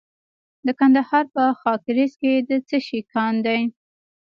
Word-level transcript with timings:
د 0.65 0.67
کندهار 0.79 1.25
په 1.35 1.43
خاکریز 1.61 2.13
کې 2.21 2.33
د 2.49 2.51
څه 2.67 2.77
شي 2.85 2.99
کان 3.13 3.33
دی؟ 3.45 3.61